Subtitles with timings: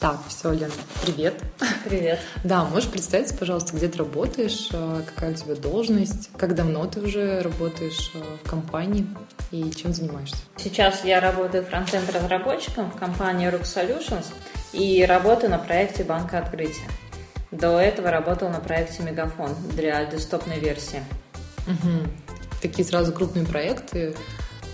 [0.00, 0.70] Так, все, Лен,
[1.02, 1.42] привет.
[1.84, 2.20] Привет.
[2.44, 7.00] Да, можешь представиться, пожалуйста, где ты работаешь, э, какая у тебя должность, как давно ты
[7.00, 9.08] уже работаешь э, в компании
[9.50, 10.36] и чем занимаешься?
[10.56, 14.26] Сейчас я работаю фронтенд разработчиком в компании Rook Solutions
[14.72, 16.86] и работаю на проекте Банка Открытия.
[17.50, 21.02] До этого работал на проекте Мегафон для десктопной версии.
[21.66, 22.08] Угу.
[22.62, 24.14] Такие сразу крупные проекты.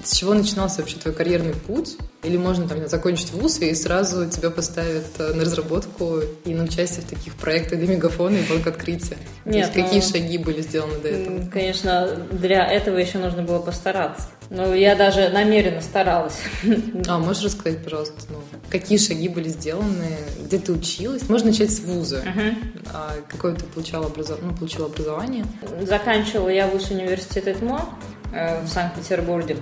[0.05, 1.97] С чего начинался вообще твой карьерный путь?
[2.23, 7.01] Или можно там закончить вуз и сразу тебя поставят э, на разработку и на участие
[7.01, 9.17] в таких проектах для мегафона и банк открытия?
[9.47, 11.51] Нет, То есть какие ну, шаги были сделаны до этого?
[11.51, 14.29] Конечно, для этого еще нужно было постараться.
[14.51, 16.39] Ну, я даже намеренно старалась.
[17.09, 18.39] А можешь рассказать, пожалуйста, ну,
[18.71, 21.29] какие шаги были сделаны, где ты училась?
[21.31, 22.23] Можно начать с вуза.
[22.25, 22.57] Мгм.
[22.93, 24.39] А какое ты получала образов...
[24.43, 25.47] ну, получила образование?
[25.83, 27.89] Заканчивала я вуз университет ЭТМО
[28.33, 29.57] э, в Санкт-Петербурге.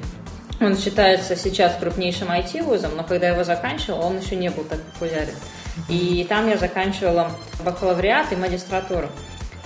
[0.63, 4.81] Он считается сейчас крупнейшим IT-вузом, но когда я его заканчивала, он еще не был так
[4.81, 5.35] популярен.
[5.89, 7.33] И там я заканчивала
[7.65, 9.09] бакалавриат и магистратуру.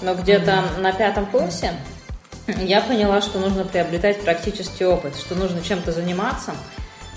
[0.02, 1.72] Но где-то на пятом курсе
[2.46, 6.52] я поняла, что нужно приобретать практический опыт, что нужно чем-то заниматься,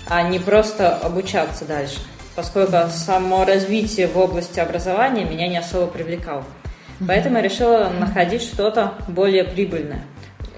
[0.08, 1.98] а не просто обучаться дальше,
[2.34, 6.44] поскольку само развитие в области образования меня не особо привлекало.
[7.06, 10.04] Поэтому я решила находить что-то более прибыльное.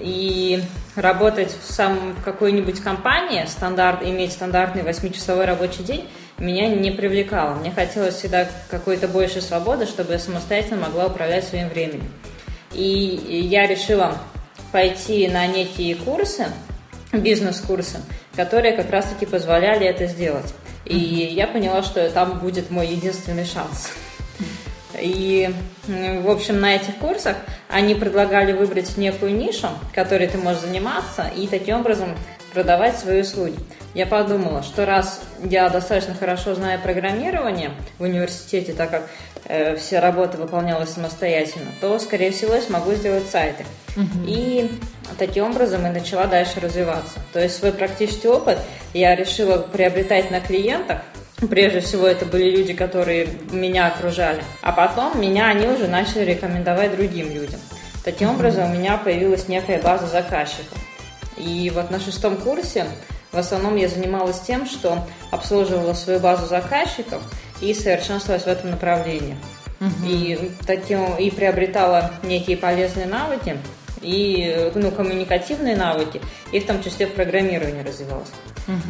[0.01, 0.63] И
[0.97, 7.55] работать в, сам, в какой-нибудь компании, стандарт, иметь стандартный 8-часовой рабочий день, меня не привлекало.
[7.55, 12.11] Мне хотелось всегда какой-то больше свободы, чтобы я самостоятельно могла управлять своим временем.
[12.73, 14.19] И я решила
[14.71, 16.47] пойти на некие курсы,
[17.13, 18.01] бизнес-курсы,
[18.35, 20.53] которые как раз-таки позволяли это сделать.
[20.85, 23.91] И я поняла, что там будет мой единственный шанс.
[25.01, 25.53] И,
[25.87, 27.37] в общем, на этих курсах
[27.69, 32.17] они предлагали выбрать некую нишу, которой ты можешь заниматься, и таким образом
[32.53, 33.59] продавать свои услуги.
[33.95, 39.11] Я подумала, что раз я достаточно хорошо знаю программирование в университете, так как
[39.45, 43.65] э, все работы выполнялась самостоятельно, то, скорее всего, я смогу сделать сайты.
[44.27, 44.71] И
[45.19, 47.19] таким образом и начала дальше развиваться.
[47.35, 48.59] То есть свой практический опыт
[48.95, 51.03] я решила приобретать на клиентах,
[51.49, 54.43] Прежде всего, это были люди, которые меня окружали.
[54.63, 57.61] А потом меня они уже начали рекомендовать другим людям.
[58.05, 60.79] Таким образом, у меня появилась некая база заказчиков.
[61.37, 62.87] И вот на шестом курсе
[63.33, 64.99] в основном я занималась тем, что
[65.31, 67.23] обслуживала свою базу заказчиков
[67.61, 69.37] и совершенствовалась в этом направлении.
[70.07, 73.57] И, таким, и приобретала некие полезные навыки,
[74.01, 76.21] и ну, коммуникативные навыки,
[76.53, 78.31] и в том числе в программировании развивалась.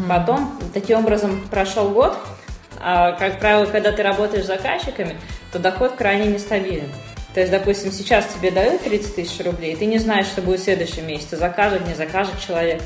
[0.09, 2.15] Потом, таким образом, прошел год,
[2.83, 5.17] а, как правило, когда ты работаешь с заказчиками,
[5.53, 6.89] то доход крайне нестабилен.
[7.35, 10.61] То есть, допустим, сейчас тебе дают 30 тысяч рублей, и ты не знаешь, что будет
[10.61, 12.83] в следующем месяце, закажет, не закажет человек.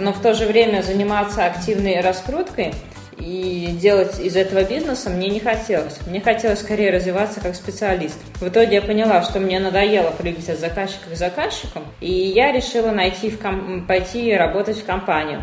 [0.00, 2.74] Но в то же время заниматься активной раскруткой
[3.16, 5.98] и делать из этого бизнеса мне не хотелось.
[6.06, 8.18] Мне хотелось скорее развиваться как специалист.
[8.40, 12.90] В итоге я поняла, что мне надоело прыгать от заказчика к заказчикам, и я решила
[12.90, 15.42] найти в ком- пойти работать в компанию.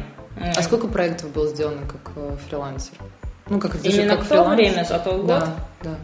[0.56, 2.94] А сколько проектов было сделано как э, фрилансер?
[3.50, 5.28] Ну, как, даже Именно как в то время, за тот год?
[5.28, 5.96] Да, да,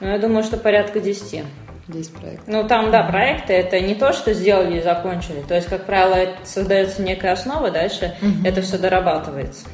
[0.00, 1.44] Ну, я думаю, что порядка 10.
[1.90, 2.44] 10 проектов.
[2.46, 5.42] Ну, там, да, проекты это не то, что сделали и закончили.
[5.46, 9.66] То есть, как правило, это создается некая основа, дальше это все дорабатывается.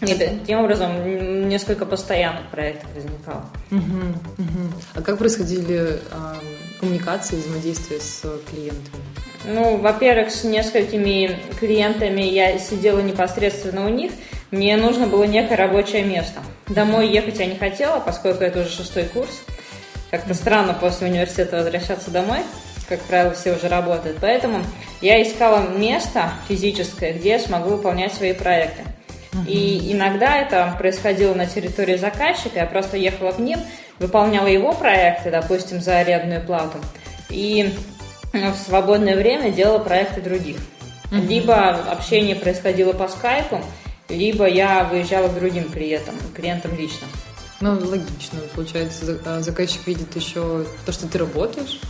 [0.00, 3.44] И таким образом несколько постоянных проектов возникало.
[3.70, 4.74] Мгм, мгм.
[4.94, 6.36] А как происходили а,
[6.78, 9.02] коммуникации, взаимодействия с клиентами?
[9.46, 14.12] Ну, во-первых, с несколькими клиентами я сидела непосредственно у них.
[14.54, 16.40] Мне нужно было некое рабочее место.
[16.68, 19.42] Домой ехать я не хотела, поскольку это уже шестой курс.
[20.12, 22.38] Как-то странно после университета возвращаться домой.
[22.88, 24.18] Как правило, все уже работают.
[24.20, 24.60] Поэтому
[25.00, 28.82] я искала место физическое, где я смогу выполнять свои проекты.
[29.48, 32.60] И иногда это происходило на территории заказчика.
[32.60, 33.58] Я просто ехала к ним,
[33.98, 36.78] выполняла его проекты, допустим, за арендную плату.
[37.28, 37.74] И
[38.32, 40.58] э, в свободное время делала проекты других.
[41.10, 43.60] Либо общение происходило по скайпу,
[44.14, 47.06] либо я выезжала к другим клиентам, клиентам лично.
[47.60, 48.40] Ну, логично.
[48.54, 51.80] Получается, а, заказчик видит еще то, что ты работаешь.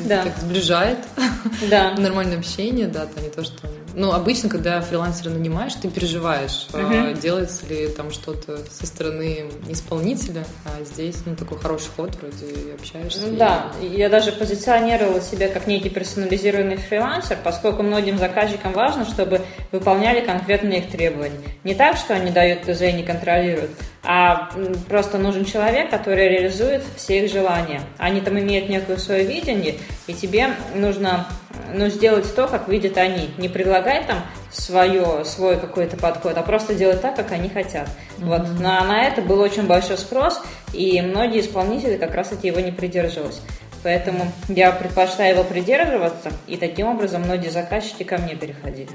[0.00, 0.98] Да, Так сближает.
[1.70, 1.92] да.
[1.98, 3.54] Нормальное общение, да, то не то, что...
[3.96, 7.14] Ну, обычно, когда фрилансера нанимаешь, ты переживаешь, а, Мгм.
[7.20, 12.72] делается ли там что-то со стороны исполнителя, а здесь, ну, такой хороший ход, вроде и
[12.72, 13.20] общаешься.
[13.24, 19.04] Ну и- Да, я даже позиционировала себя как некий персонализированный фрилансер, поскольку многим заказчикам важно,
[19.06, 21.38] чтобы выполняли конкретные их требования.
[21.62, 23.70] Не так, что они дают ТЗ и не контролируют,
[24.02, 27.82] а м, просто нужен человек, который реализует все их желания.
[27.98, 29.74] Они там имеют некое свое видение,
[30.06, 31.28] и тебе нужно
[31.74, 33.28] ну, сделать то, как видят они.
[33.36, 37.86] Не предлагать там свое, свой какой-то подход, а просто делать так, как они хотят.
[37.86, 38.24] Mm-hmm.
[38.24, 40.40] Вот на, на это был очень большой спрос,
[40.72, 43.42] и многие исполнители как раз таки его не придерживались.
[43.82, 48.88] Поэтому я предпочла его придерживаться, и таким образом многие заказчики ко мне переходили.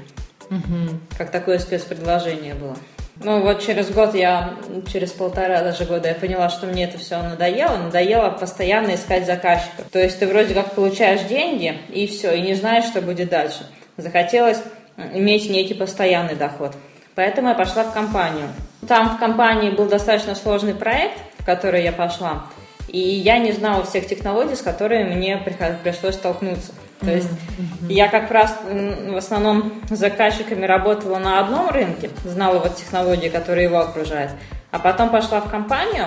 [0.50, 0.98] Угу.
[1.16, 2.74] Как такое спецпредложение было.
[3.22, 4.54] Ну вот через год я,
[4.90, 7.76] через полтора даже года я поняла, что мне это все надоело.
[7.76, 9.84] Надоело постоянно искать заказчиков.
[9.92, 13.66] То есть ты вроде как получаешь деньги и все, и не знаешь, что будет дальше.
[13.98, 14.62] Захотелось
[14.96, 16.72] иметь некий постоянный доход.
[17.14, 18.48] Поэтому я пошла в компанию.
[18.88, 22.46] Там в компании был достаточно сложный проект, в который я пошла.
[22.90, 25.36] И я не знала всех технологий, с которыми мне
[25.84, 26.72] пришлось столкнуться.
[27.00, 27.92] То есть mm-hmm.
[27.92, 33.64] я как раз в основном с заказчиками работала на одном рынке, знала вот технологии, которые
[33.64, 34.32] его окружают,
[34.72, 36.06] а потом пошла в компанию,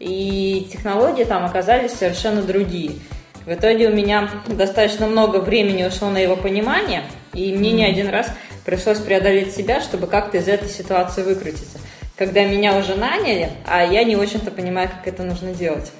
[0.00, 2.96] и технологии там оказались совершенно другие.
[3.46, 8.08] В итоге у меня достаточно много времени ушло на его понимание, и мне не один
[8.08, 8.28] раз
[8.64, 11.78] пришлось преодолеть себя, чтобы как-то из этой ситуации выкрутиться.
[12.16, 15.92] Когда меня уже наняли, а я не очень-то понимаю, как это нужно делать.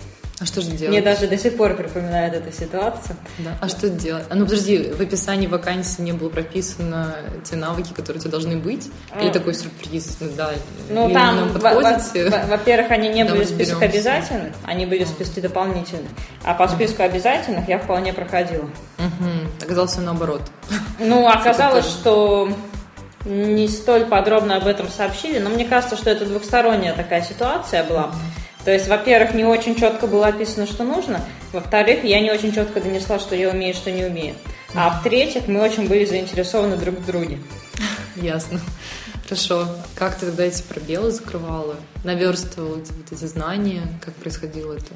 [0.44, 0.90] А что же делать?
[0.90, 3.16] Мне даже до сих пор припоминает эту ситуацию.
[3.38, 3.56] Да.
[3.62, 4.24] А что делать?
[4.28, 8.58] А ну подожди, в описании вакансии не было прописано те навыки, которые у тебя должны
[8.58, 8.90] быть?
[9.18, 9.32] Или а.
[9.32, 10.18] такой сюрприз?
[10.20, 10.52] Ну, да.
[10.90, 11.48] Ну Или там,
[12.48, 16.10] во-первых, они не были в списке обязательных, они были в списке дополнительных.
[16.42, 18.64] А по списку обязательных я вполне проходила.
[18.98, 19.64] Угу.
[19.64, 20.42] Оказалось все наоборот.
[20.98, 22.50] Ну, оказалось, что
[23.24, 28.12] не столь подробно об этом сообщили, но мне кажется, что это двухсторонняя такая ситуация была.
[28.64, 31.20] То есть, во-первых, не очень четко было описано, что нужно.
[31.52, 34.34] Во-вторых, я не очень четко донесла, что я умею, что не умею.
[34.74, 37.38] А в-третьих, мы очень были заинтересованы друг в друге.
[38.16, 38.60] Ясно.
[39.24, 39.68] Хорошо.
[39.94, 41.76] Как ты тогда эти пробелы закрывала?
[42.04, 43.82] Наверстывала эти, вот эти знания?
[44.04, 44.92] Как происходило это?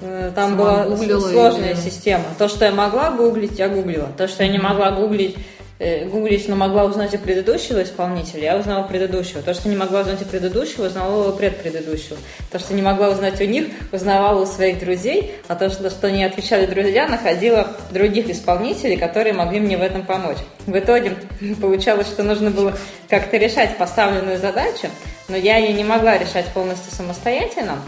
[0.00, 1.80] Э, там Сама была сложная или...
[1.80, 2.24] система.
[2.38, 4.08] То, что я могла гуглить, я гуглила.
[4.16, 5.36] То, что я не могла гуглить,
[5.78, 9.42] гуглить, но могла узнать о предыдущего исполнителя, я узнала предыдущего.
[9.42, 12.16] То, что не могла узнать о предыдущего, узнавала у предпредыдущего.
[12.52, 16.10] То, что не могла узнать у них, узнавала у своих друзей, а то, что, что
[16.10, 20.38] не отвечали друзья, находила других исполнителей, которые могли мне в этом помочь.
[20.66, 21.16] В итоге
[21.60, 22.76] получалось, что нужно было
[23.08, 24.88] как-то решать поставленную задачу,
[25.28, 27.78] но я ее не могла решать полностью самостоятельно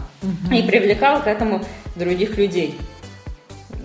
[0.51, 1.63] и привлекала к этому
[1.95, 2.77] других людей.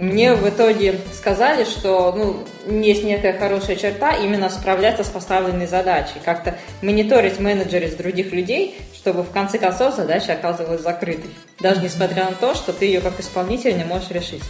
[0.01, 2.43] Мне в итоге сказали, что ну,
[2.81, 8.81] есть некая хорошая черта именно справляться с поставленной задачей, как-то мониторить менеджеры из других людей,
[8.95, 13.19] чтобы в конце концов задача оказывалась закрытой, даже несмотря на то, что ты ее как
[13.19, 14.41] исполнитель не можешь решить.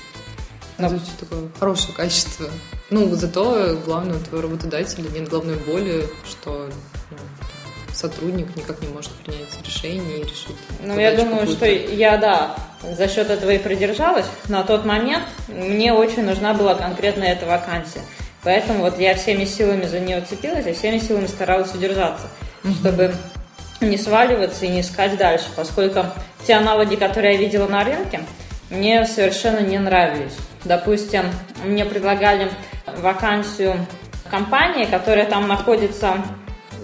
[0.78, 0.88] Но...
[0.88, 2.50] Звучит такое хорошее качество.
[2.90, 6.70] Ну, зато главное у твоего работодателя нет главной боли, что
[7.12, 7.18] ну,
[7.94, 10.56] сотрудник никак не может принять решение и решить.
[10.82, 14.26] Ну, я думаю, что я, да, за счет этого и продержалась.
[14.48, 18.02] На тот момент мне очень нужна была конкретно эта вакансия.
[18.44, 22.28] Поэтому вот я всеми силами за нее цепилась, и всеми силами старалась удержаться,
[22.64, 22.74] mm-hmm.
[22.74, 23.14] чтобы
[23.82, 26.06] не сваливаться и не искать дальше, поскольку
[26.46, 28.22] те аналоги, которые я видела на рынке,
[28.70, 30.34] мне совершенно не нравились.
[30.64, 31.26] Допустим,
[31.64, 32.52] мне предлагали
[32.86, 33.76] вакансию
[34.30, 36.24] компании, которая там находится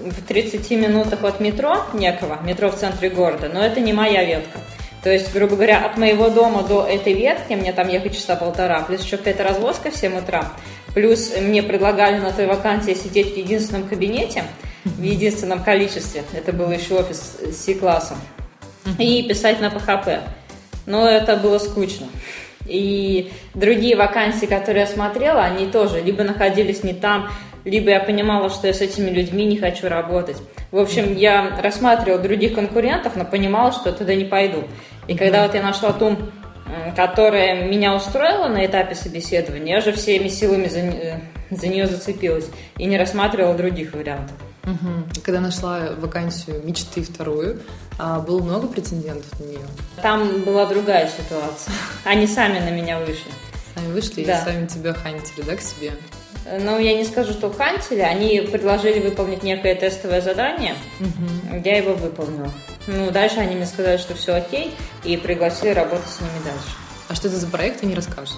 [0.05, 4.59] в 30 минутах от метро некого, метро в центре города, но это не моя ветка.
[5.03, 8.81] То есть, грубо говоря, от моего дома до этой ветки мне там ехать часа полтора,
[8.81, 10.51] плюс еще какая-то развозка в 7 утра,
[10.93, 14.43] плюс мне предлагали на той вакансии сидеть в единственном кабинете,
[14.83, 18.17] в единственном количестве, это был еще офис с C-классом,
[18.97, 20.21] и писать на PHP.
[20.85, 22.07] Но это было скучно.
[22.65, 27.29] И другие вакансии, которые я смотрела, они тоже либо находились не там,
[27.67, 30.37] либо я понимала, что я с этими людьми не хочу работать.
[30.71, 34.63] В общем, я рассматривала других конкурентов, но понимала, что туда не пойду.
[35.07, 36.17] И когда вот я нашла ту,
[36.95, 41.21] которая меня устроила на этапе собеседования, я же всеми силами за,
[41.55, 44.35] за нее зацепилась и не рассматривала других вариантов.
[44.63, 45.21] Угу.
[45.23, 47.61] Когда нашла вакансию мечты вторую,
[47.97, 49.65] а было много претендентов на нее?
[50.01, 51.73] Там была другая ситуация.
[52.03, 53.31] Они сами на меня вышли.
[53.73, 54.41] Сами вышли да.
[54.41, 55.93] и сами тебя хантили, да, к себе?
[56.59, 57.99] Ну, я не скажу, что хантили.
[57.99, 60.75] Они предложили выполнить некое тестовое задание.
[60.99, 61.61] Угу.
[61.63, 62.51] Я его выполнила.
[62.87, 64.73] Ну, дальше они мне сказали, что все окей,
[65.03, 66.69] и пригласили работать с ними дальше.
[67.09, 68.37] А что это за проект, они расскажут?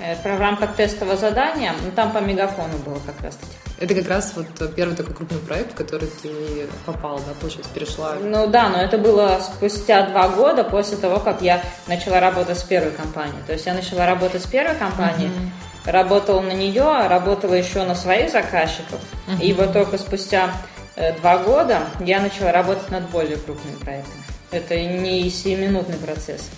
[0.00, 3.52] Э, в рамках тестового задания, ну, там по мегафону было как раз-таки.
[3.78, 8.14] Это как раз вот первый такой крупный проект, в который ты попал, да, получается, перешла?
[8.20, 12.62] Ну да, но это было спустя два года после того, как я начала работать с
[12.62, 13.42] первой компанией.
[13.46, 17.94] То есть я начала работать с первой компанией, uh-huh работала на нее, работала еще на
[17.94, 19.00] своих заказчиков.
[19.26, 19.42] Uh-huh.
[19.42, 20.50] И вот только спустя
[20.96, 24.22] э, два года я начала работать над более крупными проектами.
[24.50, 26.50] Это не сиюминутный процесс.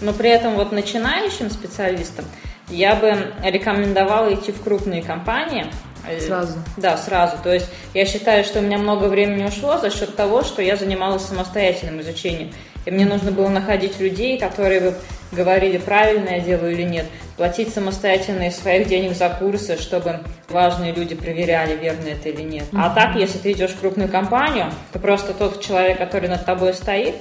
[0.00, 2.24] Но при этом вот начинающим специалистам
[2.68, 5.66] я бы рекомендовала идти в крупные компании,
[6.06, 6.58] Э, Сразу?
[6.76, 7.36] Да, сразу.
[7.42, 10.76] То есть я считаю, что у меня много времени ушло за счет того, что я
[10.76, 12.52] занималась самостоятельным изучением.
[12.86, 14.94] И мне нужно было находить людей, которые бы
[15.32, 17.06] говорили, правильно я делаю или нет,
[17.36, 22.64] платить самостоятельно из своих денег за курсы, чтобы важные люди проверяли, верно это или нет.
[22.72, 26.74] А так, если ты идешь в крупную компанию, то просто тот человек, который над тобой
[26.74, 27.14] стоит,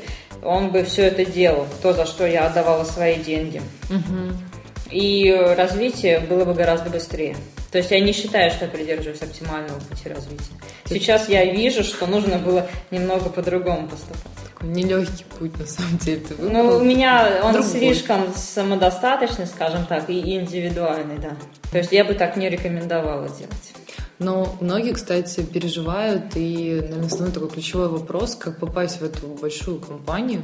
[0.44, 3.62] он бы все это делал, то, за что я отдавала свои деньги.
[4.90, 7.36] И развитие было бы гораздо быстрее.
[7.72, 10.54] То есть я не считаю, что я придерживаюсь оптимального пути развития.
[10.86, 14.49] Сейчас я вижу, что нужно было немного по-другому поступать.
[14.60, 16.22] Такой нелегкий путь, на самом деле.
[16.22, 17.70] Ты Ну, у меня он другой.
[17.70, 21.38] слишком самодостаточный, скажем так, и индивидуальный, да.
[21.72, 23.74] То есть я бы так не рекомендовала делать.
[24.20, 29.80] Но многие, кстати, переживают, и, наверное, основной такой ключевой вопрос, как попасть в эту большую
[29.80, 30.44] компанию,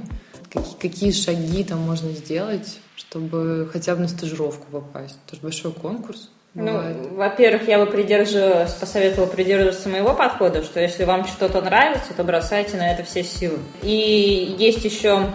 [0.49, 5.17] какие, какие шаги там можно сделать, чтобы хотя бы на стажировку попасть.
[5.27, 6.29] Это же большой конкурс.
[6.55, 6.81] Ну,
[7.11, 12.77] во-первых, я бы придерживалась, посоветовала придерживаться моего подхода, что если вам что-то нравится, то бросайте
[12.77, 13.59] на это все силы.
[13.81, 15.31] И есть еще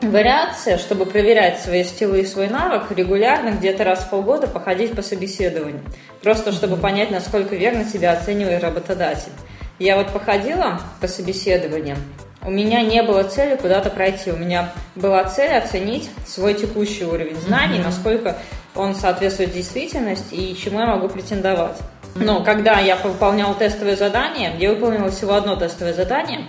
[0.00, 5.02] вариация, чтобы проверять свои стилы и свой навык, регулярно, где-то раз в полгода походить по
[5.02, 5.82] собеседованию.
[6.22, 9.32] Просто чтобы понять, насколько верно тебя оценивает работодатель.
[9.80, 11.98] Я вот походила по собеседованиям,
[12.44, 14.32] у меня не было цели куда-то пройти.
[14.32, 18.36] У меня была цель оценить свой текущий уровень знаний, насколько
[18.82, 21.76] он соответствует действительности и чему я могу претендовать.
[22.14, 26.40] Но когда я выполняла тестовое задание, я выполнила всего одно тестовое задание.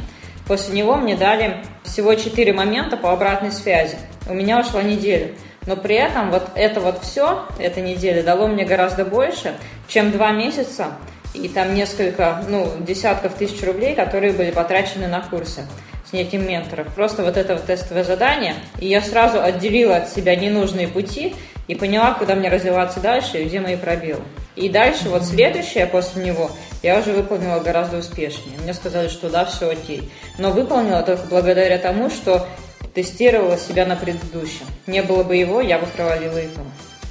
[0.47, 3.97] После него мне дали всего 4 момента по обратной связи.
[4.27, 5.31] У меня ушла неделя.
[5.65, 9.53] Но при этом вот это вот все, эта неделя, дало мне гораздо больше,
[9.87, 10.87] чем два месяца
[11.33, 15.65] и там несколько, ну, десятков тысяч рублей, которые были потрачены на курсы
[16.09, 16.87] снятием менторов.
[16.93, 21.35] Просто вот это вот тестовое задание, и я сразу отделила от себя ненужные пути
[21.67, 24.23] и поняла, куда мне развиваться дальше и где мои пробелы.
[24.55, 26.51] И дальше, вот следующее после него,
[26.83, 28.57] я уже выполнила гораздо успешнее.
[28.61, 30.11] Мне сказали, что да, все окей.
[30.37, 32.45] Но выполнила только благодаря тому, что
[32.93, 34.65] тестировала себя на предыдущем.
[34.85, 36.61] Не было бы его, я бы провалила и то.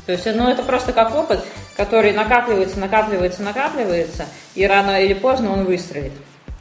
[0.07, 1.45] То есть, ну, это просто как опыт,
[1.77, 6.13] который накапливается, накапливается, накапливается, и рано или поздно он выстрелит.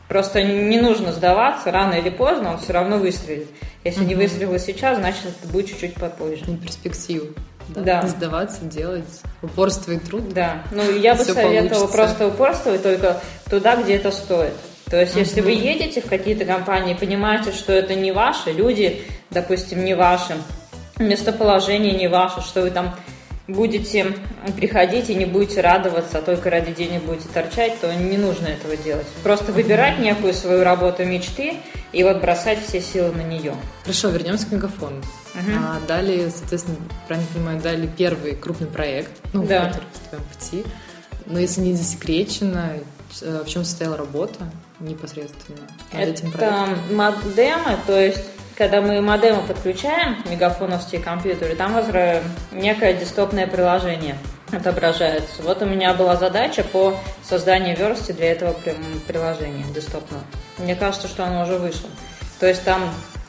[0.07, 3.47] Просто не нужно сдаваться, рано или поздно он все равно выстрелит.
[3.83, 6.43] Если не выстрелил сейчас, значит, это будет чуть-чуть попозже.
[6.47, 7.27] На перспективу.
[7.75, 8.01] Да.
[8.03, 10.33] Не сдаваться, делать упорство и труд.
[10.33, 11.87] Да, ну я бы советовала получится.
[11.87, 14.53] просто упорствовать только туда, где это стоит.
[14.89, 19.85] То есть, если вы едете в какие-то компании, понимаете, что это не ваши, люди, допустим,
[19.85, 20.35] не ваши,
[20.99, 22.93] местоположение не ваше, что вы там
[23.47, 24.13] будете
[24.57, 28.75] приходить и не будете радоваться, а только ради денег будете торчать, то не нужно этого
[28.77, 29.07] делать.
[29.23, 31.55] Просто выбирать некую свою работу мечты
[31.91, 33.53] и вот бросать все силы на нее.
[33.83, 35.01] Хорошо, вернемся к мегафону.
[35.35, 39.67] А, дали, соответственно, правильно понимаю, дали первый крупный проект, ну, Да.
[39.67, 40.65] который в твоем пути.
[41.25, 42.71] Но если не засекречено,
[43.21, 44.39] э, в чем состояла работа
[44.79, 45.59] непосредственно
[45.93, 46.73] над этим проектом?
[46.73, 48.23] Это модемы, то есть
[48.57, 52.21] когда мы модемы подключаем, мегафоновские компьютеры, там возра-
[52.51, 54.17] некое десктопное приложение
[54.51, 55.41] отображается.
[55.43, 58.75] Вот у меня была задача по созданию версти для этого при-
[59.07, 60.23] приложения десктопного.
[60.57, 61.89] Мне кажется, что оно уже вышло.
[62.39, 62.81] То есть там,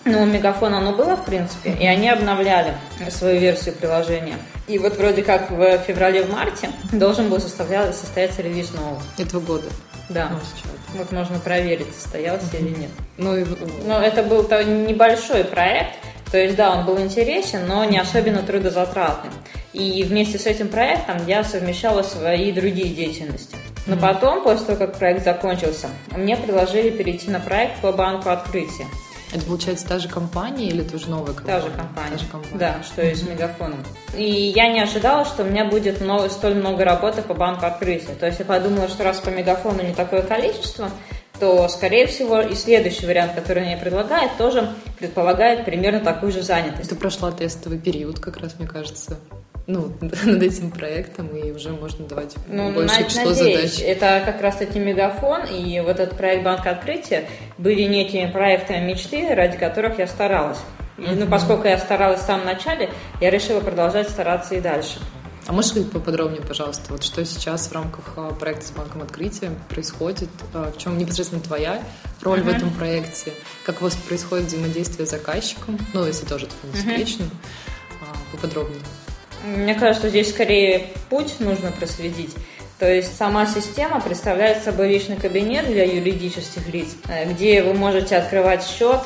[0.04, 2.74] ну, у Мегафона оно было, в принципе, и они обновляли
[3.10, 4.36] свою версию приложения.
[4.66, 9.00] И вот вроде как в феврале, в марте должен был состояться релиз нового.
[9.18, 9.66] Этого года.
[10.08, 10.30] Да.
[10.30, 10.98] Ну.
[10.98, 12.90] Вот можно проверить, состоялся или нет.
[13.16, 13.44] Ну, и,
[13.86, 15.96] Ну, это был небольшой проект,
[16.30, 19.32] то есть, да, он был интересен, но не особенно трудозатратным.
[19.72, 23.56] И вместе с этим проектом я совмещала свои другие деятельности.
[23.86, 28.86] Но потом, после того, как проект закончился, мне предложили перейти на проект по банку открытия.
[29.32, 31.60] Это получается та же компания или это уже новая компания?
[31.60, 32.10] Та же компания.
[32.10, 32.58] Та же компания.
[32.58, 33.82] Да, что и с Мегафоном.
[34.16, 38.14] И я не ожидала, что у меня будет много, столь много работы по банку открытия.
[38.14, 40.90] То есть я подумала, что раз по Мегафону не такое количество,
[41.40, 46.90] то, скорее всего, и следующий вариант, который мне предлагает, тоже предполагает примерно такую же занятость.
[46.90, 49.18] Ты прошла тестовый период, как раз, мне кажется,
[49.66, 53.76] ну, над этим проектом, и уже можно давать Ну, большее число надеюсь.
[53.76, 53.88] задач.
[53.88, 57.28] Это как раз таки Мегафон и вот этот проект Банка Открытия
[57.58, 60.58] были некими проектами мечты, ради которых я старалась.
[60.98, 62.90] И, ну, поскольку я старалась в самом начале,
[63.20, 65.00] я решила продолжать стараться и дальше.
[65.46, 70.28] А можешь поподробнее, пожалуйста, вот что сейчас в рамках а, проекта с банком открытия происходит,
[70.54, 71.82] а, в чем непосредственно твоя
[72.20, 73.32] роль в этом проекте,
[73.64, 78.80] как у вас происходит взаимодействие с заказчиком, ну, если тоже это не а, поподробнее.
[79.44, 82.34] Мне кажется, здесь скорее путь нужно проследить.
[82.78, 88.16] То есть сама система представляет собой личный кабинет для юридических лиц, э, где вы можете
[88.16, 88.98] открывать счет,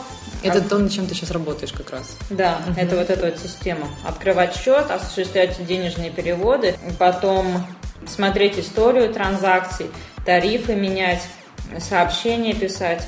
[0.43, 2.17] Это то, над чем ты сейчас работаешь как раз.
[2.31, 3.89] Да, это вот эта вот система.
[4.05, 7.67] Открывать счет, осуществлять денежные переводы, потом
[8.07, 9.87] смотреть историю транзакций,
[10.25, 11.23] тарифы менять,
[11.81, 13.07] сообщения писать,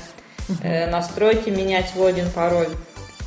[0.61, 2.69] э, настройки менять в один пароль.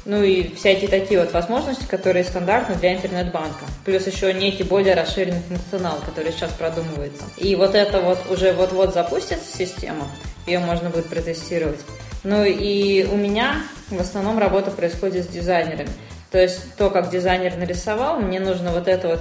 [0.04, 3.64] Ну и всякие такие вот возможности, которые стандартны для интернет-банка.
[3.84, 7.22] Плюс еще некий более расширенный функционал, который сейчас продумывается.
[7.36, 10.08] И вот это вот уже вот-вот запустится система,
[10.46, 11.78] ее можно будет протестировать.
[12.24, 15.90] Ну и у меня в основном работа происходит с дизайнерами.
[16.32, 19.20] То есть то, как дизайнер нарисовал, мне нужно вот это вот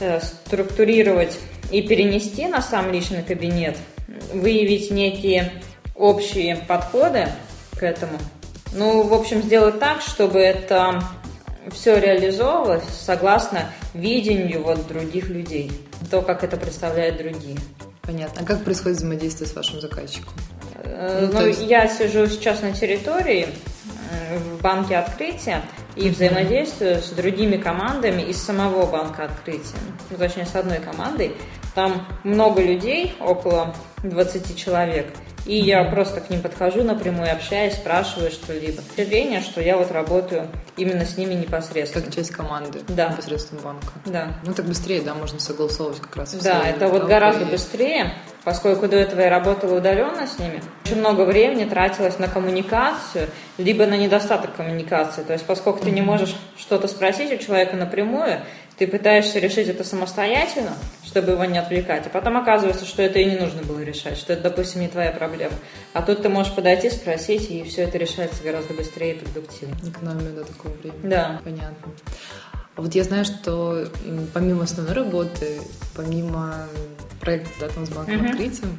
[0.00, 1.36] э, структурировать
[1.70, 3.76] и перенести на сам личный кабинет,
[4.32, 5.52] выявить некие
[5.94, 7.26] общие подходы
[7.78, 8.18] к этому–
[8.76, 11.02] ну, в общем, сделать так, чтобы это
[11.72, 15.72] все реализовывалось согласно видению вот других людей,
[16.10, 17.56] то, как это представляют другие.
[18.02, 18.42] Понятно.
[18.42, 20.32] А как происходит взаимодействие с вашим заказчиком?
[20.84, 21.62] Э, ну, ну есть...
[21.62, 23.48] я сижу сейчас на территории
[24.30, 25.62] в банке открытия
[25.96, 29.78] и взаимодействую с другими командами из самого банка открытия,
[30.10, 31.32] ну, точнее, с одной командой.
[31.74, 35.08] Там много людей, около 20 человек–
[35.46, 38.82] и я просто к ним подхожу напрямую, общаюсь, спрашиваю что-либо.
[38.82, 42.04] Впечатление, что я вот работаю именно с ними непосредственно.
[42.04, 43.10] Как часть команды да.
[43.10, 43.92] непосредственно банка.
[44.04, 44.28] Да.
[44.44, 46.34] Ну так быстрее, да, можно согласовывать как раз.
[46.34, 47.50] Да, это вот гораздо и...
[47.50, 50.60] быстрее, поскольку до этого я работала удаленно с ними.
[50.84, 55.22] Очень много времени тратилось на коммуникацию, либо на недостаток коммуникации.
[55.22, 58.40] То есть поскольку ты не можешь что-то спросить у человека напрямую,
[58.78, 63.24] ты пытаешься решить это самостоятельно, чтобы его не отвлекать, а потом оказывается, что это и
[63.24, 65.54] не нужно было решать, что это, допустим, не твоя проблема.
[65.94, 69.76] А тут ты можешь подойти, спросить, и все это решается гораздо быстрее и продуктивнее.
[69.90, 71.00] Экономия, да, такого времени.
[71.02, 71.40] Да.
[71.42, 71.92] Понятно.
[72.76, 73.88] А вот я знаю, что
[74.34, 75.60] помимо основной работы,
[75.94, 76.66] помимо
[77.20, 78.30] проекта да, там, с банком uh-huh.
[78.30, 78.78] открытием,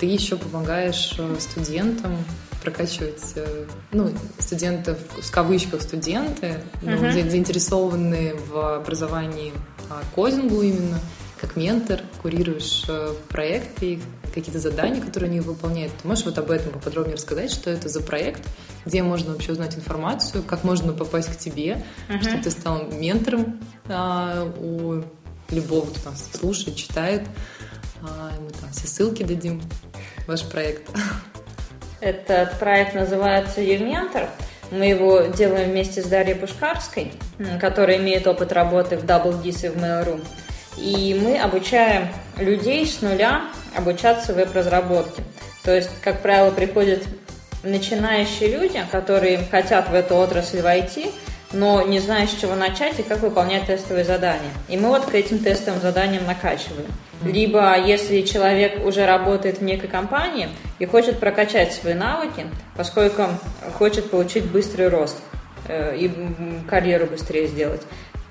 [0.00, 2.16] ты еще помогаешь э, студентам
[2.62, 7.30] прокачивать, э, ну, студентов, в кавычках студенты, ну, uh-huh.
[7.30, 9.52] заинтересованные в образовании
[9.88, 11.00] а, кодингу именно,
[11.40, 14.00] как ментор, курируешь э, проекты,
[14.34, 15.92] какие-то задания, которые они выполняют.
[16.00, 18.46] Ты можешь вот об этом поподробнее рассказать, что это за проект,
[18.84, 22.22] где можно вообще узнать информацию, как можно попасть к тебе, uh-huh.
[22.22, 25.02] чтобы ты стал ментором а, у
[25.52, 27.22] любого, кто нас слушает, читает.
[28.02, 29.60] А, мы там все ссылки дадим,
[30.26, 30.88] ваш проект.
[32.00, 34.28] Этот проект называется «Юментор».
[34.70, 37.12] Мы его делаем вместе с Дарьей Пушкарской,
[37.60, 40.24] которая имеет опыт работы в Double Dis и в Mail.ru.
[40.78, 42.08] И мы обучаем
[42.38, 43.42] людей с нуля
[43.76, 45.22] обучаться веб-разработке.
[45.64, 47.02] То есть, как правило, приходят
[47.64, 51.10] начинающие люди, которые хотят в эту отрасль войти,
[51.52, 54.52] но не знают, с чего начать и как выполнять тестовые задания.
[54.68, 56.86] И мы вот к этим тестовым заданиям накачиваем.
[57.24, 63.24] Либо если человек уже работает в некой компании и хочет прокачать свои навыки, поскольку
[63.74, 65.18] хочет получить быстрый рост
[65.68, 66.10] э, и
[66.68, 67.82] карьеру быстрее сделать,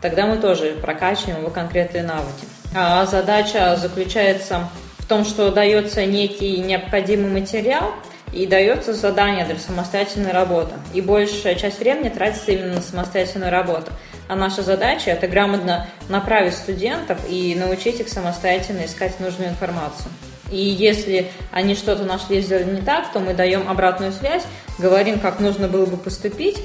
[0.02, 2.46] тогда мы тоже прокачиваем его конкретные навыки.
[2.76, 7.94] А задача заключается в том, что дается некий необходимый материал
[8.32, 10.72] и дается задание для самостоятельной работы.
[10.94, 13.92] И большая часть времени тратится именно на самостоятельную работу.
[14.30, 20.12] А наша задача– это грамотно направить студентов и научить их самостоятельно искать нужную информацию.
[20.52, 24.44] И если они что-то нашли и сделали не так, то мы даем обратную связь,
[24.78, 26.58] говорим, как нужно было бы поступить,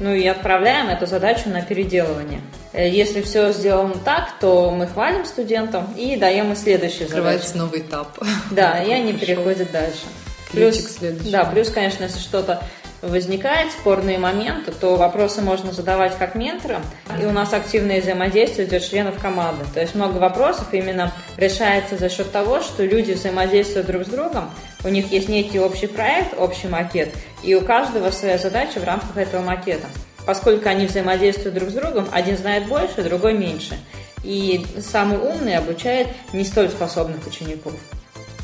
[0.00, 2.40] ну и отправляем эту задачу на переделывание.
[2.72, 7.18] Э, если все сделано так, то мы хвалим студентам и даем им следующую задачу.
[7.18, 8.18] Открывается новый этап.
[8.50, 10.06] Да, и они переходят дальше.
[10.50, 10.98] Плюс.
[11.30, 12.64] Да, плюс, конечно, если что-то
[13.02, 16.82] возникает спорные моменты, то вопросы можно задавать как менторам,
[17.20, 19.64] и у нас активное взаимодействие идет членов команды.
[19.74, 24.50] То есть много вопросов именно решается за счет того, что люди взаимодействуют друг с другом,
[24.84, 27.10] у них есть некий общий проект, общий макет,
[27.42, 29.86] и у каждого своя задача в рамках этого макета.
[30.24, 33.76] Поскольку они взаимодействуют друг с другом, один знает больше, другой меньше.
[34.22, 37.74] И самый умный обучает не столь способных учеников.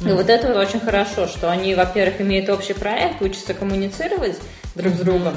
[0.04, 4.38] И вот это вот очень хорошо, что они, во-первых, имеют общий проект, учатся коммуницировать
[4.74, 5.36] друг с другом,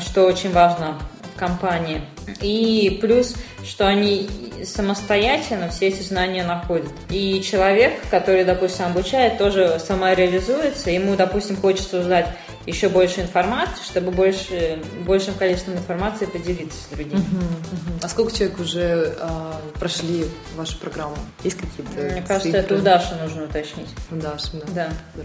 [0.00, 0.98] что очень важно
[1.34, 2.02] в компании.
[2.40, 4.28] И плюс, что они
[4.64, 6.92] самостоятельно все эти знания находят.
[7.10, 12.26] И человек, который, допустим, обучает, тоже самореализуется, ему, допустим, хочется узнать
[12.66, 17.20] еще больше информации, чтобы больше, большим количеством информации поделиться с другими.
[17.20, 18.00] Uh-huh, uh-huh.
[18.02, 21.16] А сколько человек уже а, прошли вашу программу?
[21.42, 22.24] Есть какие-то Мне цифры?
[22.26, 23.88] кажется, это у Даши нужно уточнить.
[24.10, 24.90] У Даши, да.
[25.14, 25.22] да.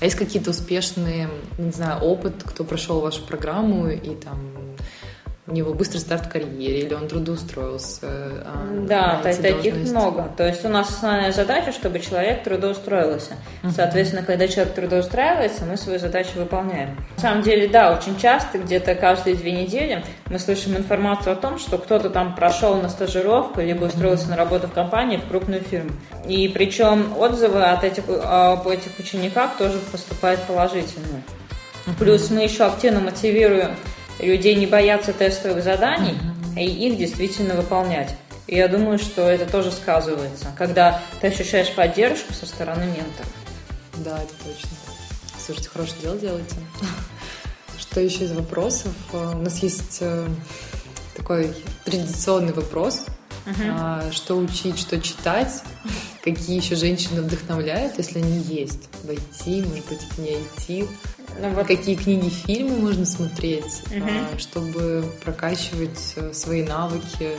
[0.00, 4.38] А есть какие-то успешные, не знаю, опыт, кто прошел вашу программу и там
[5.48, 8.08] у него быстрый старт в карьере, или он трудоустроился.
[8.44, 9.94] А, да, есть таких должности.
[9.94, 10.32] много.
[10.36, 13.34] То есть у нас основная задача, чтобы человек трудоустроился.
[13.62, 13.70] Uh-huh.
[13.70, 16.96] Соответственно, когда человек трудоустраивается, мы свою задачу выполняем.
[17.16, 21.60] На самом деле, да, очень часто, где-то каждые две недели, мы слышим информацию о том,
[21.60, 24.30] что кто-то там прошел на стажировку, либо устроился uh-huh.
[24.30, 25.92] на работу в компании, в крупную фирму.
[26.26, 31.22] И причем отзывы от этих, об этих учениках тоже поступают положительные.
[31.86, 31.92] Uh-huh.
[32.00, 33.76] Плюс мы еще активно мотивируем
[34.18, 36.62] людей не бояться тестовых заданий mm-hmm.
[36.62, 38.16] и их действительно выполнять.
[38.46, 43.28] И я думаю, что это тоже сказывается, когда ты ощущаешь поддержку со стороны ментора.
[43.96, 44.70] Да, это точно.
[45.44, 46.56] Слушайте, хорошее дело делаете.
[47.78, 48.92] Что еще из вопросов?
[49.12, 50.28] Э, у нас есть э,
[51.16, 51.52] такой
[51.84, 53.06] традиционный вопрос.
[53.46, 54.12] Uh-huh.
[54.12, 55.62] Что учить, что читать?
[56.24, 58.88] Какие еще женщины вдохновляют, если они есть?
[59.04, 60.88] В IT, может быть, в не IT?
[61.40, 61.66] Ну, вот.
[61.66, 64.38] Какие книги, фильмы можно смотреть, угу.
[64.38, 67.30] чтобы прокачивать э, свои навыки,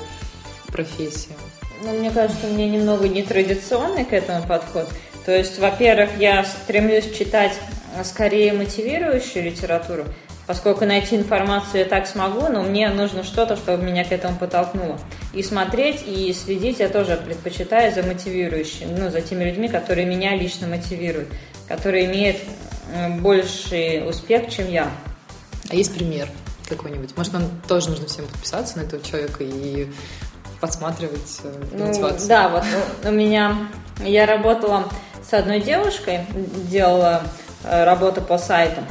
[0.68, 1.36] профессию?
[1.84, 4.88] Ну, мне кажется, у меня немного нетрадиционный к этому подход.
[5.26, 7.54] То есть, во-первых, я стремлюсь читать
[7.96, 10.06] э, скорее мотивирующую литературу,
[10.46, 15.00] поскольку найти информацию я так смогу, но мне нужно что-то, чтобы меня к этому подтолкнуло.
[15.34, 20.36] И смотреть, и следить я тоже предпочитаю за мотивирующим, ну, за теми людьми, которые меня
[20.36, 21.30] лично мотивируют,
[21.68, 22.38] которые имеют
[23.20, 24.92] больший успех, чем я.
[25.70, 26.28] А есть пример
[26.68, 27.16] какой-нибудь?
[27.18, 29.90] Может, нам тоже нужно всем подписаться на этого человека и
[30.60, 32.64] подсматривать э, ну, Да, вот
[33.04, 33.58] у меня...
[34.00, 34.86] Я работала
[35.28, 36.26] с одной девушкой,
[36.70, 37.24] делала
[37.64, 38.82] э, работу по сайту.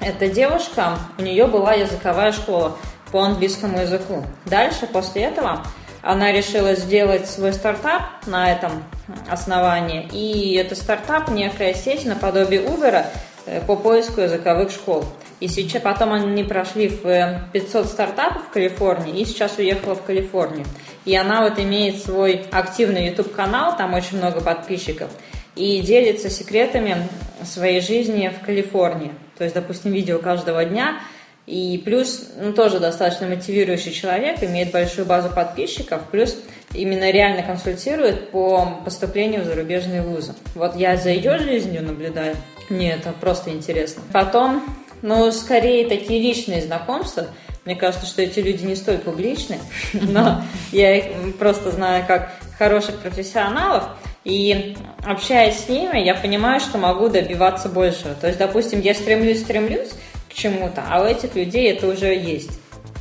[0.00, 2.78] Эта девушка, у нее была языковая школа
[3.12, 4.24] по английскому языку.
[4.46, 5.62] Дальше, после этого,
[6.02, 8.84] она решила сделать свой стартап на этом
[9.28, 10.08] основании.
[10.12, 13.04] И это стартап, некая сеть наподобие Uber
[13.46, 15.04] э, по поиску языковых школ.
[15.40, 20.66] И сейчас потом они прошли в 500 стартапов в Калифорнии и сейчас уехала в Калифорнию.
[21.04, 25.08] И она вот имеет свой активный YouTube-канал, там очень много подписчиков,
[25.56, 27.08] и делится секретами
[27.42, 29.12] своей жизни в Калифорнии.
[29.38, 31.00] То есть, допустим, видео каждого дня–
[31.50, 36.36] и плюс, ну, тоже достаточно мотивирующий человек, имеет большую базу подписчиков, плюс
[36.74, 40.34] именно реально консультирует по поступлению в зарубежные вузы.
[40.54, 42.36] Вот я за ее жизнью наблюдаю,
[42.68, 44.02] мне это просто интересно.
[44.12, 44.62] Потом,
[45.02, 47.26] ну, скорее такие личные знакомства.
[47.64, 49.58] Мне кажется, что эти люди не столь публичны,
[49.92, 53.84] но я их просто знаю как хороших профессионалов.
[54.22, 58.14] И общаясь с ними, я понимаю, что могу добиваться большего.
[58.14, 59.90] То есть, допустим, я стремлюсь-стремлюсь,
[60.30, 62.50] к чему-то, а у этих людей это уже есть.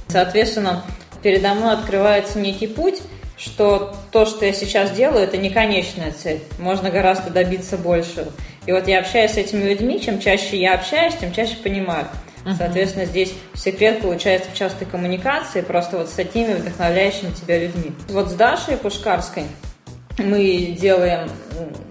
[0.08, 0.84] Соответственно,
[1.22, 3.02] передо мной открывается некий путь,
[3.38, 6.42] что то, что я сейчас делаю, это не конечная цель.
[6.58, 8.28] Можно гораздо добиться большего.
[8.66, 12.08] И вот я общаюсь с этими людьми, чем чаще я общаюсь, тем чаще понимаю.
[12.58, 17.92] Соответственно, здесь секрет получается в частой коммуникации, просто вот с такими вдохновляющими тебя людьми.
[18.08, 19.44] Вот с Дашей Пушкарской
[20.18, 21.30] мы делаем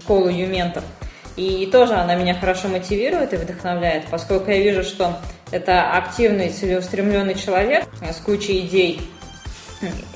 [0.01, 0.83] школу юментов–
[1.39, 5.17] и тоже она меня хорошо мотивирует и вдохновляет, поскольку я вижу, что
[5.51, 8.99] это активный, целеустремленный человек с кучей идей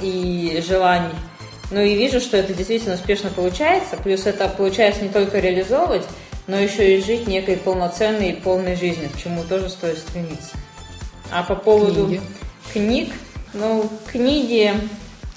[0.01, 1.15] и желаний.
[1.71, 3.95] Ну и вижу, что это действительно успешно получается.
[4.03, 6.03] Плюс это получается не только реализовывать,
[6.47, 10.57] но еще и жить некой полноценной и полной жизнью, к чему тоже стоит стремиться.
[11.31, 12.21] А по поводу книги.
[12.73, 13.13] книг,
[13.53, 14.73] ну, книги...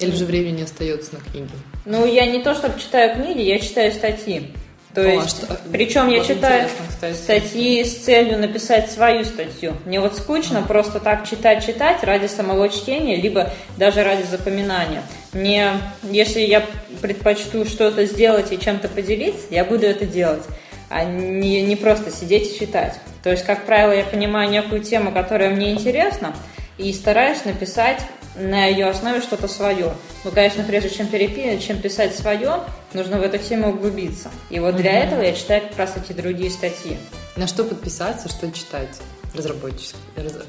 [0.01, 1.53] Или же времени остается на книги?
[1.85, 4.53] Ну, я не то, чтобы читаю книги, я читаю статьи.
[4.96, 6.70] То О, есть, причем я читаю
[7.12, 9.74] статьи с целью написать свою статью.
[9.85, 10.62] Мне вот скучно а.
[10.62, 15.02] просто так читать-читать ради самого чтения, либо даже ради запоминания.
[15.35, 16.64] Мне, если я
[17.02, 20.44] предпочту что-то сделать и чем-то поделиться, я буду это делать,
[20.88, 22.94] а не, не просто сидеть и читать.
[23.22, 26.35] То есть, как правило, я понимаю некую тему, которая мне интересна,
[26.78, 28.00] и стараюсь написать
[28.37, 29.92] на ее основе что-то свое.
[30.25, 32.61] Ну, конечно, прежде чем переписывать, чем писать свое,
[32.92, 34.31] нужно в эту тему углубиться.
[34.51, 36.99] И вот для этого я читаю как раз эти другие статьи.
[37.37, 38.99] На что подписаться, что читать?
[39.35, 39.96] Разработчик,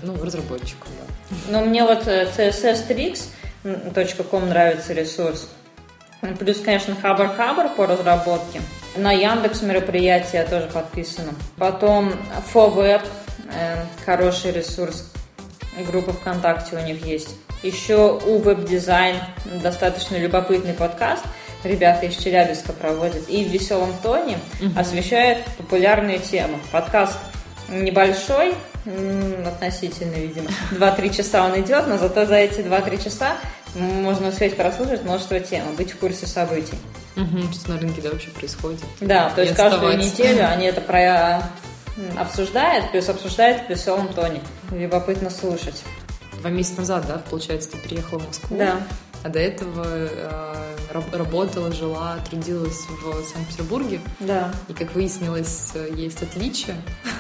[0.02, 1.36] ну, разработчику, да.
[1.50, 5.50] Ну, мне вот э, css.tricks.com нравится ресурс.
[6.40, 8.62] Плюс, конечно, Хабар-Хабар по разработке.
[8.96, 11.34] На Яндекс мероприятия тоже подписано.
[11.58, 12.14] Потом
[12.54, 13.02] FoWeb,
[13.54, 15.12] э, хороший ресурс.
[15.86, 17.36] Группа ВКонтакте у них есть.
[17.64, 19.18] Еще у веб-дизайн
[19.64, 21.24] достаточно любопытный подкаст.
[21.64, 23.28] Ребята из Челябинска проводят.
[23.30, 24.80] И в веселом тоне угу.
[24.80, 26.60] освещают популярные темы.
[26.72, 27.18] Подкаст
[27.68, 28.54] небольшой,
[29.46, 30.48] относительно, видимо.
[30.72, 33.38] 2-3 часа он идет, но зато за эти 2-3 часа
[33.76, 36.78] можно успеть прослушать множество тем, быть в курсе событий.
[37.16, 38.80] Угу, что на рынке да, вообще происходит.
[39.02, 41.42] Да, то есть каждую неделю они это про
[42.20, 44.42] обсуждают, плюс обсуждают в веселом тоне.
[44.72, 45.84] Любопытно слушать.
[46.42, 48.58] Два месяца назад, да, получается, ты переехала в Москву.
[48.58, 48.82] Да.
[49.24, 50.68] А до этого э,
[51.12, 54.00] работала, жила, трудилась в Санкт-Петербурге.
[54.20, 54.54] Да.
[54.68, 56.76] И, как выяснилось, есть отличия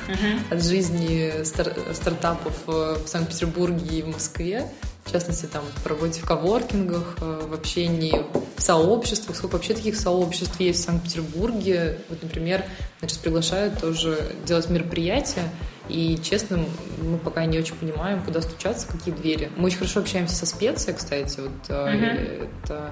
[0.07, 0.55] uh-huh.
[0.55, 4.69] от жизни стар- стартапов в Санкт-Петербурге и в Москве.
[5.05, 8.23] В частности, там, по работе в коворкингах, э, в общении
[8.55, 9.35] в сообществах.
[9.35, 11.99] Сколько вообще таких сообществ есть в Санкт-Петербурге?
[12.09, 12.63] Вот, например,
[12.99, 15.43] значит, приглашают тоже делать мероприятия,
[15.89, 16.59] и, честно,
[17.01, 19.49] мы пока не очень понимаем, куда стучаться, какие двери.
[19.55, 21.39] Мы очень хорошо общаемся со специей, кстати.
[21.39, 22.49] Вот, uh-huh.
[22.63, 22.91] это,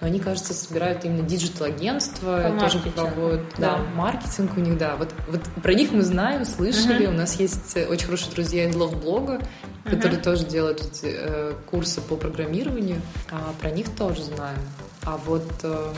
[0.00, 3.76] они, кажется, собирают именно digital-агентство, тоже проводят да.
[3.76, 4.96] Да, маркетинг у них, да.
[4.96, 7.06] Вот, вот про них мы знаем, слышали.
[7.06, 7.14] Uh-huh.
[7.14, 9.40] У нас есть очень хорошие друзья из LoftBlog а,
[9.84, 9.90] uh-huh.
[9.90, 13.00] которые тоже делают эти, э, курсы по программированию.
[13.30, 14.58] А про них тоже знаем.
[15.04, 15.92] А вот э,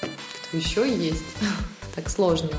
[0.00, 1.24] кто еще есть?
[1.94, 2.50] так сложно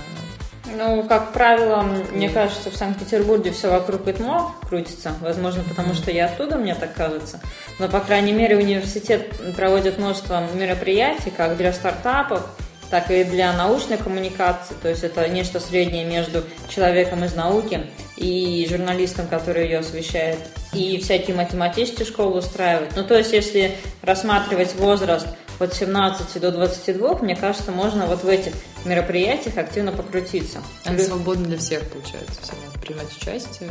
[0.65, 5.13] ну, как правило, мне кажется, в Санкт-Петербурге все вокруг ИТМО крутится.
[5.21, 7.39] Возможно, потому что я оттуда, мне так кажется.
[7.79, 12.45] Но, по крайней мере, университет проводит множество мероприятий, как для стартапов,
[12.91, 14.75] так и для научной коммуникации.
[14.81, 20.37] То есть это нечто среднее между человеком из науки и журналистом, который ее освещает.
[20.73, 22.91] И всякие математические школы устраивают.
[22.95, 25.27] Ну, то есть, если рассматривать возраст
[25.61, 28.53] от 17 до 22, мне кажется, можно вот в этих
[28.85, 30.61] мероприятиях активно покрутиться.
[30.85, 31.07] Они Плюс...
[31.07, 33.69] свободны для всех, получается, все могут принимать участие,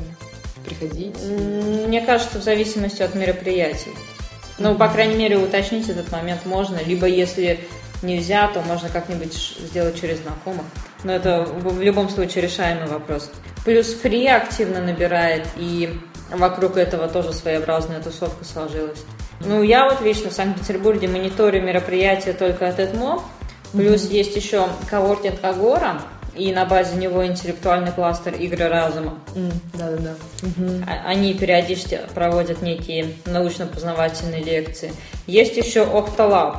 [0.65, 1.17] приходить?
[1.19, 3.93] Мне кажется, в зависимости от мероприятий.
[4.59, 7.61] Ну, по крайней мере, уточнить этот момент можно, либо если
[8.03, 10.67] нельзя, то можно как-нибудь сделать через знакомых.
[11.03, 13.31] Но это в любом случае решаемый вопрос.
[13.65, 15.99] Плюс фри активно набирает, и
[16.31, 19.01] вокруг этого тоже своеобразная тусовка сложилась.
[19.41, 23.23] Ну, я вот лично в Санкт-Петербурге мониторю мероприятия только от ЭТМО,
[23.73, 24.15] плюс mm-hmm.
[24.15, 26.03] есть еще коворкинг Агора,
[26.37, 29.19] и на базе него интеллектуальный кластер игры разума.
[29.35, 30.15] Mm, да-да-да.
[30.47, 30.85] Угу.
[31.05, 34.93] Они периодически проводят некие научно-познавательные лекции.
[35.27, 36.59] Есть еще Octolab.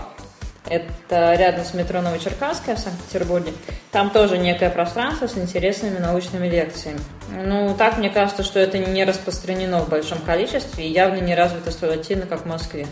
[0.68, 3.52] Это рядом с метро Новочеркасская в Санкт-Петербурге.
[3.92, 7.00] Там тоже некое пространство с интересными научными лекциями.
[7.30, 11.72] Ну, так мне кажется, что это не распространено в большом количестве и явно не развито
[11.72, 12.88] столь активно, как в Москве.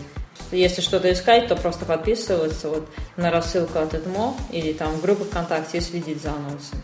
[0.50, 5.24] Если что-то искать, то просто подписываться вот на рассылку от ЭТМО или там в группу
[5.24, 6.82] ВКонтакте и следить за анонсами.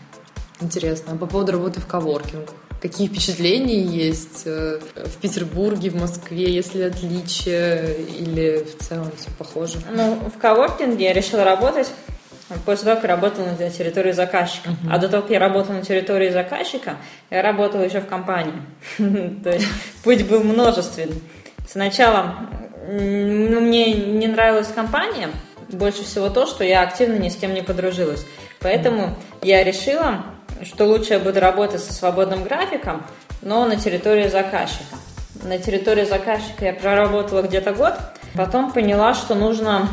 [0.61, 1.13] Интересно.
[1.13, 2.55] А по поводу работы в коворкингах?
[2.81, 9.79] Какие впечатления есть э, в Петербурге, в Москве, если отличия или в целом все похоже?
[9.91, 11.87] Ну, в коворкинге я решила работать
[12.65, 14.69] после того, как я работала на территории заказчика.
[14.69, 14.89] Uh-huh.
[14.91, 16.97] А до того, как я работала на территории заказчика,
[17.31, 18.61] я работала еще в компании.
[18.97, 19.67] То есть
[20.03, 21.21] путь был множественный.
[21.67, 22.35] Сначала
[22.87, 25.29] ну, мне не нравилась компания,
[25.69, 28.25] больше всего то, что я активно ни с кем не подружилась.
[28.59, 30.23] Поэтому я решила
[30.63, 33.05] что лучше я буду работать со свободным графиком,
[33.41, 34.95] но на территории заказчика.
[35.43, 37.93] На территории заказчика я проработала где-то год,
[38.33, 39.87] потом поняла, что нужно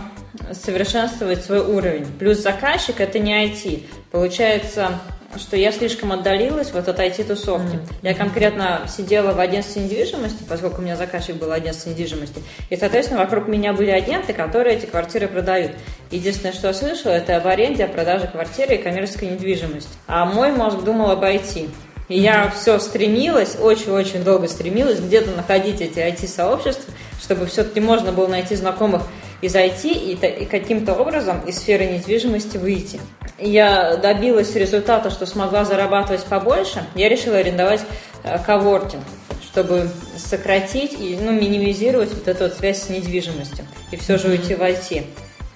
[0.53, 2.07] совершенствовать свой уровень.
[2.19, 3.85] Плюс заказчик это не IT.
[4.11, 4.99] Получается,
[5.39, 7.77] что я слишком отдалилась вот от IT-тусовки.
[7.77, 7.95] Mm-hmm.
[8.03, 13.21] Я конкретно сидела в агентстве недвижимости, поскольку у меня заказчик был агентство недвижимости, и, соответственно,
[13.21, 15.73] вокруг меня были агенты, которые эти квартиры продают.
[16.11, 19.91] Единственное, что я слышала, это об аренде, о продаже квартиры и коммерческой недвижимости.
[20.07, 21.69] А мой мозг думал об IT.
[22.09, 28.27] И я все стремилась, очень-очень долго стремилась где-то находить эти IT-сообщества, чтобы все-таки можно было
[28.27, 29.03] найти знакомых
[29.45, 32.99] из IT и, и каким-то образом из сферы недвижимости выйти
[33.39, 37.83] я добилась результата, что смогла зарабатывать побольше, я решила арендовать
[38.23, 39.05] э, коворкинг,
[39.43, 44.55] чтобы сократить и ну, минимизировать вот эту вот связь с недвижимостью и все же уйти
[44.55, 45.05] в IT.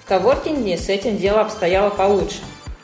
[0.03, 2.39] В коворкинге с этим дело обстояло получше.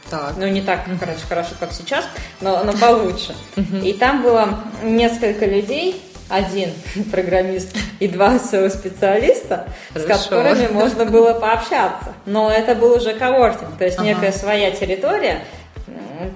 [0.09, 0.33] Так.
[0.37, 2.05] Ну, не так короче, хорошо, как сейчас,
[2.41, 3.35] но, но получше.
[3.83, 6.71] И там было несколько людей, один
[7.11, 12.13] программист и два SEO-специалиста, с которыми можно было пообщаться.
[12.25, 14.07] Но это был уже коворкинг, то есть ага.
[14.07, 15.43] некая своя территория,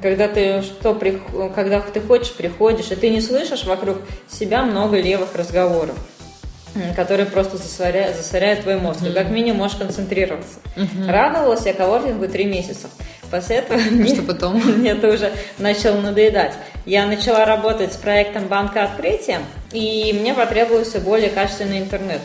[0.01, 0.93] когда ты что
[1.55, 3.97] когда ты хочешь, приходишь, и ты не слышишь вокруг
[4.29, 5.95] себя много левых разговоров
[6.95, 9.01] которые просто засоряют, засоряют твой мозг.
[9.01, 10.59] Ты как минимум можешь концентрироваться.
[10.75, 11.11] Mm-hmm.
[11.11, 12.87] Радовалась я коворкингу три месяца.
[13.31, 14.55] После этого а мне, что потом?
[14.77, 16.53] мне это уже начало надоедать.
[16.85, 19.39] Я начала работать с проектом банка открытия,
[19.71, 22.21] и мне потребовался более качественный интернет.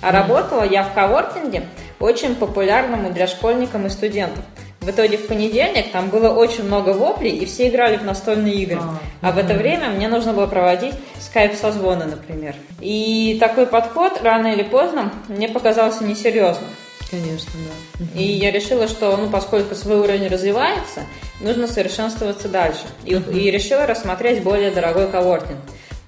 [0.00, 1.64] А работала я в коворкинге,
[1.98, 4.44] очень популярному для школьников и студентов.
[4.88, 8.80] В итоге в понедельник там было очень много воплей, и все играли в настольные игры.
[9.20, 12.54] А, а в это время мне нужно было проводить скайп-созвоны, например.
[12.80, 16.70] И такой подход рано или поздно мне показался несерьезным.
[17.10, 17.52] Конечно,
[17.98, 18.06] да.
[18.18, 21.02] И я решила, что, ну, поскольку свой уровень развивается,
[21.42, 22.86] нужно совершенствоваться дальше.
[23.04, 23.38] И, uh-huh.
[23.38, 25.58] и решила рассмотреть более дорогой коворкинг.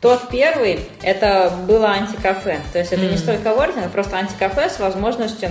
[0.00, 2.60] Тот первый, это было антикафе.
[2.72, 5.50] То есть это не столько вординг, а просто антикафе с возможностью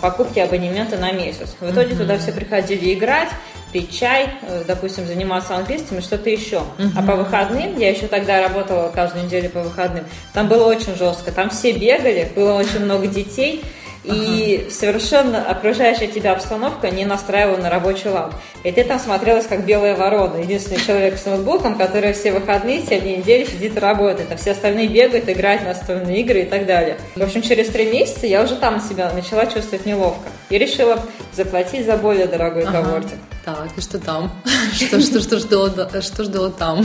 [0.00, 1.56] покупки абонемента на месяц.
[1.60, 1.98] В итоге Мгм.
[1.98, 3.28] туда все приходили играть,
[3.72, 6.62] пить чай, э, допустим, заниматься английским и что-то еще.
[6.78, 7.06] А Мгм.
[7.06, 11.32] по выходным, я еще тогда работала каждую неделю по выходным, там было очень жестко.
[11.32, 13.64] Там все бегали, было очень много детей.
[14.04, 18.34] И совершенно окружающая тебя обстановка не настраивала на рабочий лад.
[18.62, 20.36] И ты там смотрелась как белая ворона.
[20.36, 24.30] Единственный человек с ноутбуком, который все выходные, все дни недели сидит и работает.
[24.30, 26.98] А все остальные бегают, играют в настольные игры и так далее.
[27.16, 30.28] В общем, через три месяца я уже там себя начала чувствовать неловко.
[30.50, 30.98] И решила
[31.32, 32.82] заплатить за более дорогой Ага.
[32.82, 33.20] коворкинг.
[33.44, 34.32] Так, и что там?
[34.72, 36.84] Что, что, что, ждало, что ждало там?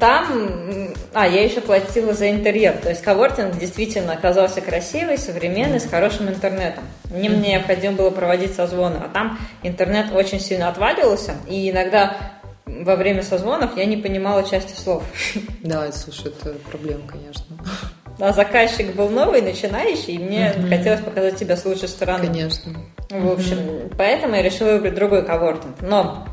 [0.00, 2.78] Там, а, я еще платила за интерьер.
[2.82, 6.82] То есть коворкинг действительно оказался красивый, современный, с хорошим интернетом.
[7.10, 7.42] Мне Мгм.
[7.42, 12.16] необходимо было проводить созвоны, а там интернет очень сильно отваливался, и иногда
[12.66, 15.04] во время созвонов я не понимала части слов.
[15.62, 17.44] Да, слушай, это проблема, конечно.
[18.20, 20.68] А заказчик был новый, начинающий, и мне Мгм.
[20.68, 22.26] хотелось показать себя с лучшей стороны.
[22.26, 22.72] Конечно.
[23.10, 25.76] В общем, поэтому я решила выбрать другой коворкинг.
[25.80, 26.26] Но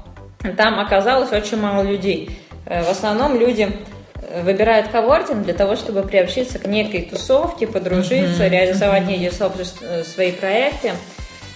[0.57, 2.39] там оказалось очень мало людей.
[2.65, 3.69] Э, В основном люди
[4.21, 8.51] э, выбирают коворкинг для того, чтобы приобщиться к некой тусовке, подружиться, Мгм.
[8.51, 9.03] реализовать
[9.81, 10.91] э, свои проекты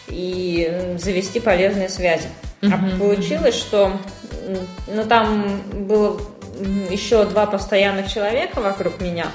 [0.08, 2.28] и завести полезные связи.
[2.62, 3.00] А Мгм.
[3.00, 3.92] получилось, что
[4.88, 6.20] ну, там было
[6.90, 9.28] еще два постоянных человека вокруг меня,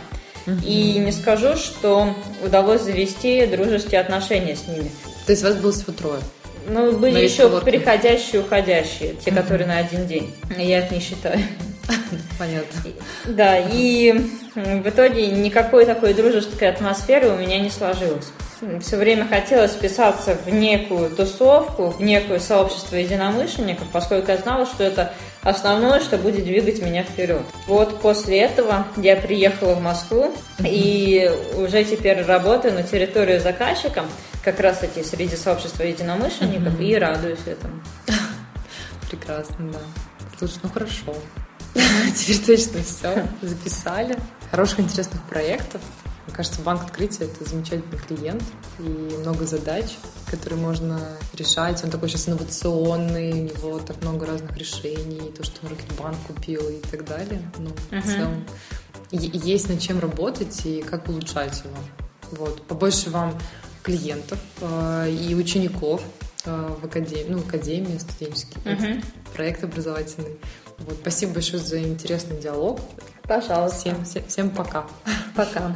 [0.64, 4.90] и не скажу, что удалось завести дружеские отношения с ними.
[5.26, 6.20] То есть вас было всего трое?
[6.68, 7.64] Ну, были еще коворкинг.
[7.64, 10.34] приходящие и уходящие, те, которые на один день.
[10.56, 11.40] Я их не считаю.
[12.38, 12.90] Понятно.
[13.24, 14.12] Да, и
[14.54, 18.26] в итоге никакой такой дружеской атмосферы у меня не сложилось.
[18.80, 24.82] Все время хотелось вписаться в некую тусовку, в некое сообщество единомышленников, поскольку я знала, что
[24.82, 27.42] это основное, что будет двигать меня вперед.
[27.66, 34.04] Вот после этого я приехала в Москву и уже теперь работаю на территории заказчика,
[34.44, 36.82] как раз таки среди сообщества единомышленников, Мгм.
[36.82, 37.74] и радуюсь этому.
[39.10, 39.78] Прекрасно, да.
[40.38, 41.14] Слушай, ну хорошо.
[42.16, 43.26] Теперь точно все.
[43.42, 44.16] Записали.
[44.50, 45.80] Хороших, интересных проектов.
[46.28, 48.42] Мне кажется, банк открытия это замечательный клиент
[48.78, 49.96] и много задач,
[50.30, 51.00] которые можно
[51.32, 51.82] решать.
[51.82, 56.80] Он такой сейчас инновационный, у него так много разных решений, то, что Рокетбанк купил и
[56.90, 57.40] так далее.
[57.56, 58.02] Ну, в Мгм.
[58.02, 58.44] целом
[59.10, 61.76] есть над чем работать и как улучшать его.
[62.32, 62.60] Вот.
[62.66, 63.32] Побольше вам
[63.82, 66.02] клиентов э, и учеников
[66.44, 69.02] э, в академии, ну, академии студенческие, Мгм.
[69.34, 70.38] проект образовательный.
[70.76, 70.98] Вот.
[71.00, 72.80] Спасибо большое за интересный диалог.
[73.22, 73.78] Пожалуйста.
[73.78, 74.86] Всем, всем, всем пока.
[75.34, 75.74] Пока.